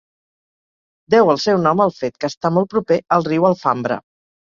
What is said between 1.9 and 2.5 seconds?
fet que